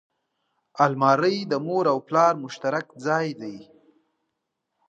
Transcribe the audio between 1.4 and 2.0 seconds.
د مور او